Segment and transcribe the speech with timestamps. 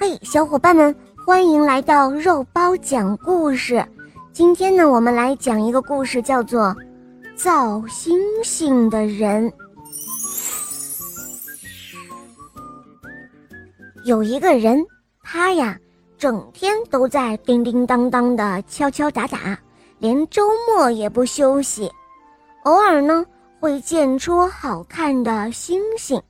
[0.00, 0.94] 嘿，小伙伴们，
[1.26, 3.84] 欢迎来到肉包讲故事。
[4.32, 6.66] 今天呢，我们来讲一个故事，叫做
[7.34, 9.50] 《造星星的人》。
[14.04, 14.86] 有一个人，
[15.20, 15.76] 他呀，
[16.16, 19.58] 整天都在叮叮当当的敲敲打打，
[19.98, 21.90] 连周末也不休息。
[22.62, 23.26] 偶尔呢，
[23.58, 26.22] 会见出好看的星星，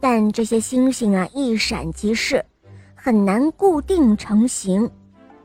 [0.00, 2.42] 但这些星星啊，一闪即逝。
[3.04, 4.88] 很难固定成型，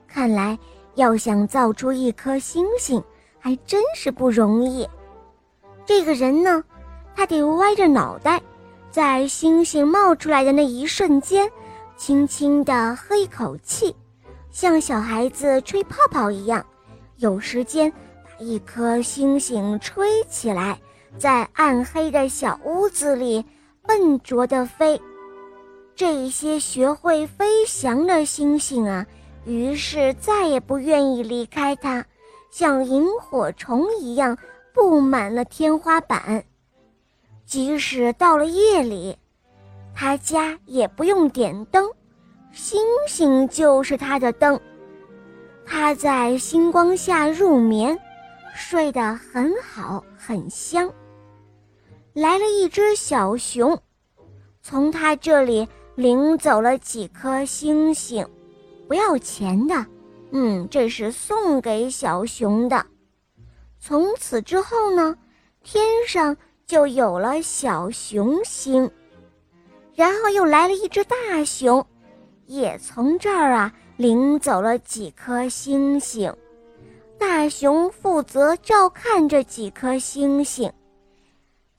[0.08, 0.55] 看来
[0.94, 3.04] 要想造出一颗星星，
[3.40, 4.88] 还真是不容易。
[5.84, 6.63] 这个人呢，
[7.16, 8.40] 他得歪着脑袋，
[8.91, 11.49] 在星星冒出来的那一瞬间，
[11.96, 13.96] 轻轻地喝一口气，
[14.52, 16.63] 像小孩子吹泡泡一样，
[17.16, 17.91] 有时间
[18.24, 20.80] 把一颗星星吹起来，
[21.18, 23.44] 在暗黑的小屋子里
[23.82, 25.02] 笨拙地飞。
[25.98, 29.04] 这些学会飞翔的星星啊，
[29.46, 32.05] 于是再也不愿意离开它，
[32.52, 34.38] 像萤火虫一样
[34.76, 36.46] 布满了天花板。
[37.48, 39.18] 即使到了夜里，
[39.96, 41.90] 他家也不用点灯，
[42.52, 44.60] 星星就是他的灯。
[45.66, 47.98] 他在星光下入眠，
[48.54, 50.93] 睡得很好很香。
[52.14, 53.76] 来了一只小熊，
[54.62, 55.68] 从他这里。
[55.98, 58.23] 领走了几颗星星，
[58.87, 59.84] 不要钱的。
[60.29, 62.85] 嗯，这是送给小熊的。
[63.79, 65.18] 从此之后呢，
[65.63, 66.38] 天上
[66.68, 68.88] 就有了小熊星。
[69.95, 71.84] 然后又来了一只大熊，
[72.45, 76.31] 也从这儿啊领走了几颗星星。
[77.18, 80.72] 大熊负责照看这几颗星星。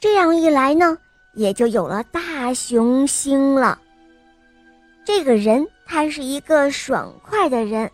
[0.01, 0.99] 这样一来呢，
[1.35, 3.81] 也就有了大熊星了。
[5.09, 7.91] 这个人他是一个爽快的人，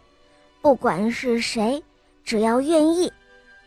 [0.61, 1.81] 不管是谁，
[2.25, 3.12] 只要愿意，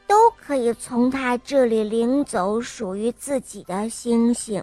[0.06, 4.62] 都可以从他这里领走属于自己的星星。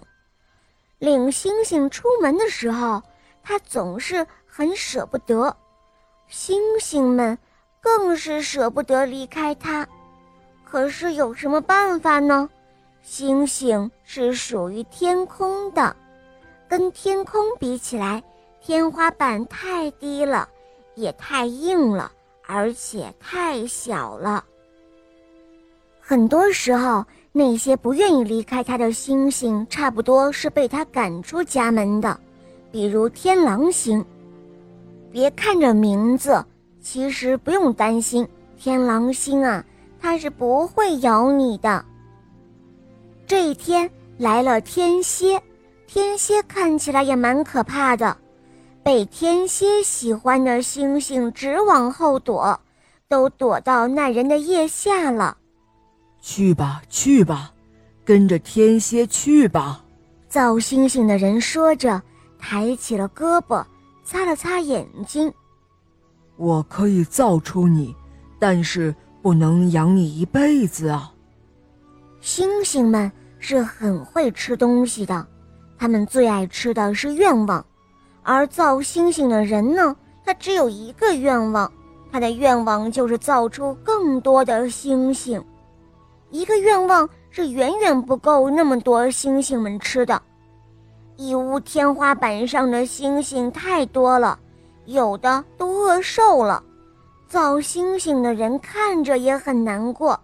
[0.99, 3.01] 领星星出门的时候，
[3.41, 5.57] 他总是很舍不得，
[6.27, 7.35] 星星们
[7.81, 9.87] 更是舍不得离开他。
[10.63, 12.47] 可是有什么办法呢？
[13.01, 15.95] 星星是属于天空的，
[16.67, 18.23] 跟天空比起来。
[18.65, 20.49] 天花板太低了，
[20.95, 22.11] 也太硬了，
[22.47, 24.43] 而且太小了。
[26.01, 32.19] 很多时候，那些不愿意离开他的星星，差不多是被他赶出家门的，
[32.71, 34.03] 比如天狼星。
[35.11, 36.43] 别看这名字，
[36.81, 38.27] 其实不用担心，
[38.57, 39.63] 天狼星啊，
[40.01, 41.85] 它是不会咬你的。
[43.27, 43.87] 这一天
[44.17, 45.39] 来了天蝎，
[45.85, 48.17] 天蝎看起来也蛮可怕的。
[48.85, 52.59] 被天蝎喜欢的星星直往后躲，
[53.07, 55.35] 都躲到那人的腋下了。
[56.21, 57.51] 去吧，去吧，
[58.03, 59.83] 跟着天蝎去吧。
[60.29, 61.99] 造星星的人说着，
[62.37, 63.65] 抬起了胳膊，
[64.03, 65.33] 擦了擦眼睛。
[66.37, 67.95] 我可以造出你，
[68.37, 71.11] 但是不能养你一辈子啊。
[72.21, 75.25] 星星们是很会吃东西的，
[75.75, 77.65] 他们最爱吃的是愿望。
[78.27, 81.71] 而造星星的人呢，他只有一个愿望，
[82.11, 85.41] 他的愿望就是造出更多的星星。
[86.31, 90.19] 一个愿望是远远不够那么多星星们吃的，
[91.17, 94.39] 一屋天花板上的星星太多了，
[94.85, 96.63] 有的都饿瘦了。
[97.27, 100.19] 造星星的人看着也很难过，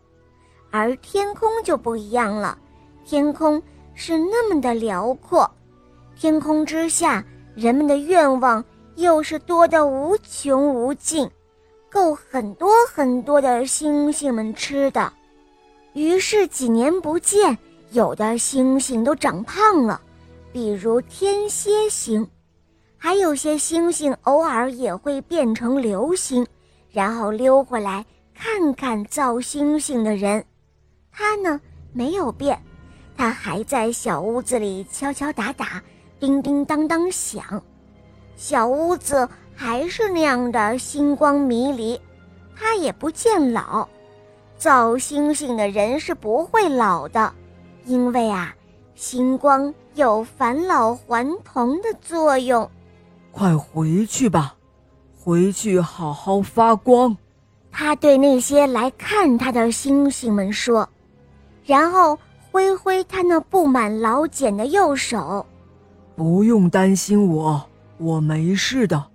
[0.72, 2.58] 而天空就不一样了，
[3.06, 3.62] 天空
[3.94, 5.48] 是那么的辽阔，
[6.16, 7.24] 天空之下。
[7.56, 8.64] 人们的愿望
[8.96, 11.30] 又是多得无穷无尽，
[11.90, 15.12] 够很多很多的星星们吃的。
[15.94, 17.58] 于是几年不见，
[17.92, 20.00] 有的星星都长胖了，
[20.54, 22.26] 比如天蝎星；
[22.98, 26.48] 还有些星星偶尔也会变成流星，
[26.90, 30.46] 然后溜回来看看造星星的人。
[31.12, 31.60] 他呢
[31.92, 32.64] 没有变，
[33.18, 35.84] 他还在小屋子里敲敲打打。
[36.22, 37.64] 叮叮当当响，
[38.36, 42.00] 小屋子还是那样的星光迷离，
[42.56, 43.90] 它也不见老。
[44.56, 47.34] 造星星的人是不会老的，
[47.86, 48.54] 因为啊，
[48.94, 52.70] 星光有返老还童的作用。
[53.32, 54.54] 快回去吧，
[55.20, 57.18] 回去好好发光。
[57.72, 60.88] 他对那些来看他的星星们说，
[61.66, 62.20] 然后
[62.52, 65.44] 挥挥他那布满老茧的右手。
[66.22, 69.08] 不用担心我，我没事的。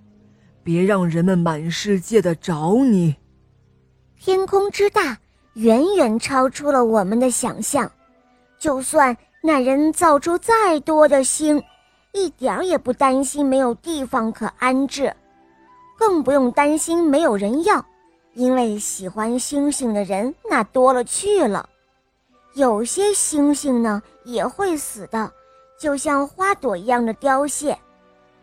[0.65, 3.15] 别让人们满世界的找你。
[4.19, 5.17] 天空之大，
[5.53, 7.89] 远远超出了我们的想象。
[8.59, 11.63] 就算那人造出再多的星，
[12.13, 15.15] 一点儿也不担心没有地方可安置，
[15.97, 17.87] 更不用担心没有人要，
[18.35, 21.69] 因为喜欢星星的人那多了去了。
[22.55, 25.31] 有些星星呢也会死的，
[25.79, 27.77] 就像花朵一样的凋谢，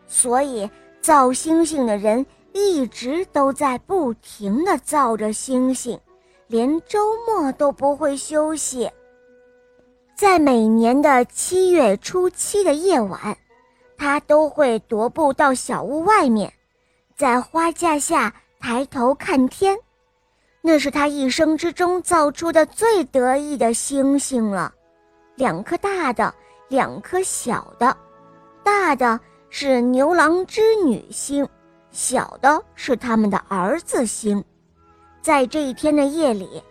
[0.06, 0.70] 所以
[1.00, 5.98] 造星星的人一直都在不停地造着星星，
[6.46, 8.90] 连周末都不会休息。
[10.16, 13.36] 在每年的七月初七的夜晚，
[13.96, 16.52] 他都会踱步到小屋外面，
[17.16, 19.76] 在花架下抬头看天。
[20.62, 24.72] 那是他一生之中造出的最得意的星星了，
[25.34, 26.32] 两颗大的，
[26.68, 27.96] 两颗小的，
[28.62, 29.20] 大的
[29.50, 31.46] 是牛郎织女星，
[31.90, 34.42] 小的是他们的儿子星。
[35.22, 36.62] 在这一天的夜里，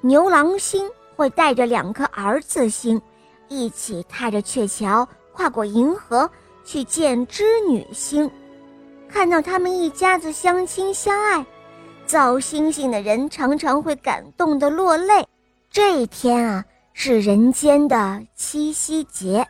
[0.00, 3.00] 牛郎星会带着两颗儿子星，
[3.48, 6.30] 一起踏着鹊桥，跨过银河
[6.64, 8.30] 去见织女星，
[9.08, 11.44] 看到他们一家子相亲相爱。
[12.06, 15.26] 造星星的人常常会感动得落泪。
[15.68, 16.64] 这一天啊，
[16.98, 19.46] 是人间的七夕节。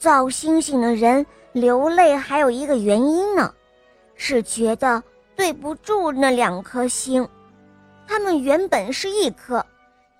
[0.00, 3.54] 造星星的人流泪还有一个原因呢，
[4.16, 5.00] 是觉得
[5.36, 7.26] 对不住那两颗星。
[8.04, 9.64] 他们原本是一颗，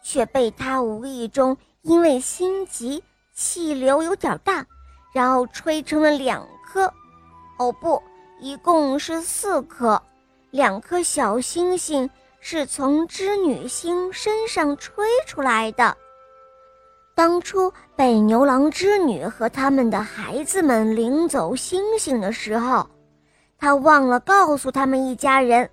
[0.04, 3.02] 却被他无意中因为心急，
[3.34, 4.64] 气流有点大，
[5.12, 6.84] 然后吹成了两颗。
[7.58, 8.00] 哦不，
[8.38, 10.00] 一共是四颗。
[10.52, 15.96] 两颗小星星是从织女星身上吹出来的。
[17.20, 22.88] 当初被牛郎织女和他们的孩子们领走星星的时候，
[23.58, 25.68] 他忘了告诉他们一家人，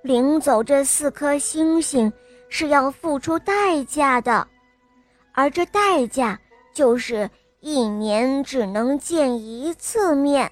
[0.00, 2.10] 领走这四颗星星
[2.48, 4.48] 是要付出代价的，
[5.34, 6.40] 而这代价
[6.72, 7.28] 就是
[7.60, 10.50] 一年只能见一次面。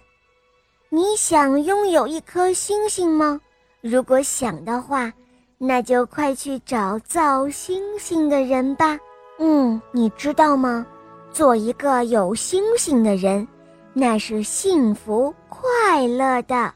[0.90, 3.40] 你想拥有一颗星星吗？
[3.80, 5.10] 如果想的话，
[5.56, 8.98] 那就快去找造星星的人吧。
[9.38, 10.86] 嗯，你知道吗？
[11.32, 13.46] 做一个有星星的人，
[13.92, 16.72] 那是幸福快乐的。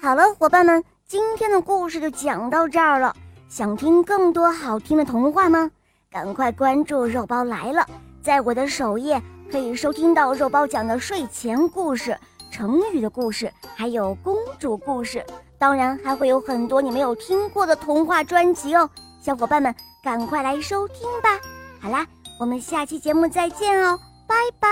[0.00, 3.14] 好了，伙伴们，今天的故事就讲到这儿了。
[3.48, 5.70] 想听更多好听的童话吗？
[6.10, 7.86] 赶快关注“肉包来了”，
[8.22, 9.20] 在我的首页
[9.50, 12.16] 可以收听到肉包讲的睡前故事。
[12.50, 15.24] 成语的故事，还有公主故事，
[15.58, 18.88] 当然还会有很多你没有听过的童话专辑哦，
[19.20, 21.40] 小伙伴们赶快来收听吧！
[21.80, 22.04] 好啦，
[22.40, 23.96] 我们下期节目再见哦，
[24.26, 24.68] 拜拜。